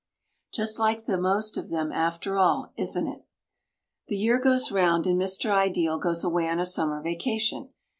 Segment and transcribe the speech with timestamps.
[0.51, 3.21] Just like the most of them after all, isn't he?
[4.07, 5.51] The year goes round and Mr.
[5.51, 7.69] Ideal goes away on a summer vacation.